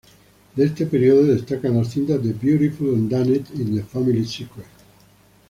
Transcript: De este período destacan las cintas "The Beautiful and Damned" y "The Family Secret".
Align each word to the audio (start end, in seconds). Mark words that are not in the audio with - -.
De 0.55 0.63
este 0.65 0.87
período 0.87 1.27
destacan 1.27 1.77
las 1.77 1.91
cintas 1.91 2.19
"The 2.23 2.33
Beautiful 2.33 2.95
and 2.95 3.07
Damned" 3.11 3.45
y 3.53 3.63
"The 3.75 3.83
Family 3.83 4.25
Secret". 4.25 4.65